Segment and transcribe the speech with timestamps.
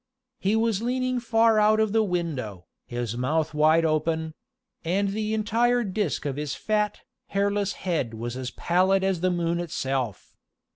[0.39, 4.33] He was leaning far out of the window, his mouth wide open;
[4.83, 9.59] and the entire disk of his fat, hairless head was as pallid as the moon
[9.59, 10.35] itself.